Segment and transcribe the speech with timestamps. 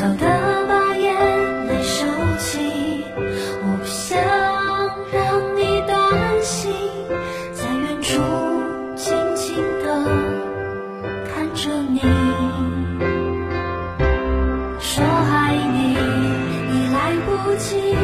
[0.00, 1.14] 笑的把眼
[1.66, 2.06] 泪收
[2.38, 3.04] 起
[3.62, 4.18] 我不想
[5.12, 6.72] 让你担心
[7.52, 8.18] 在远处
[8.96, 10.02] 静静的
[11.28, 12.00] 看着你
[14.80, 17.94] 说爱你已来不及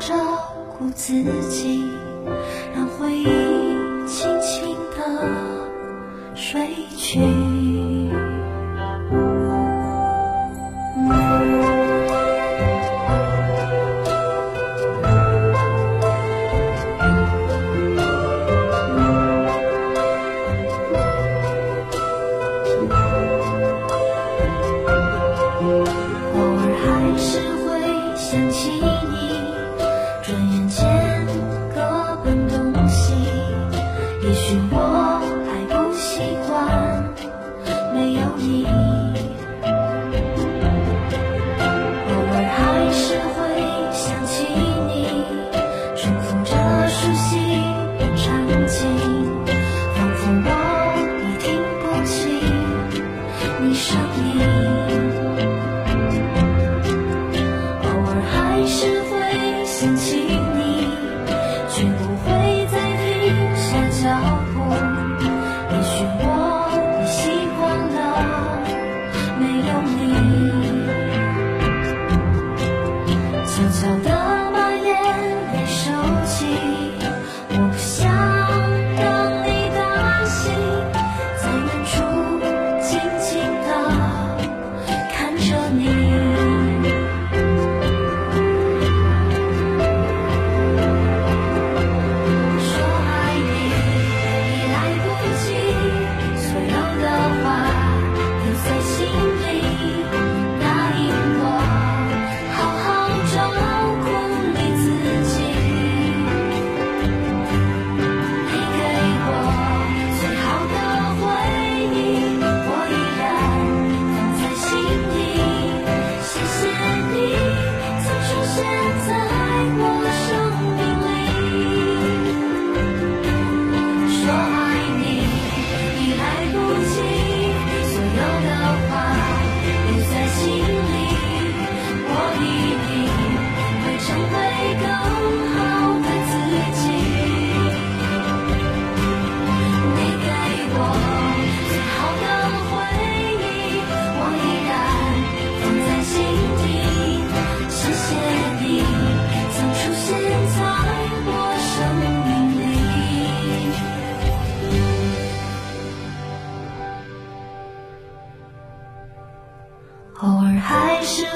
[0.00, 0.14] 照
[0.78, 1.12] 顾自
[1.48, 1.82] 己
[2.74, 3.26] 让回忆
[4.06, 5.30] 轻轻地
[6.34, 7.20] 睡去。
[26.34, 27.66] 偶尔还是会
[28.16, 28.83] 想起
[58.64, 58.93] Peace.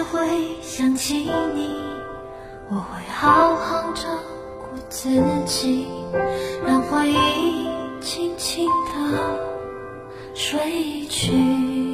[0.05, 1.75] 会想起你
[2.71, 4.09] 我会好好照
[4.61, 5.09] 顾自
[5.47, 5.87] 己
[6.67, 7.67] 让回忆
[8.01, 9.39] 轻轻的
[10.35, 11.88] 睡去。